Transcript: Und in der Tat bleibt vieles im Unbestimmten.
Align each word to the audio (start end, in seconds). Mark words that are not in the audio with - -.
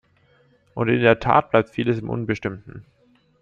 Und 0.73 0.89
in 0.89 0.99
der 0.99 1.19
Tat 1.19 1.51
bleibt 1.51 1.69
vieles 1.69 1.99
im 1.99 2.09
Unbestimmten. 2.09 2.85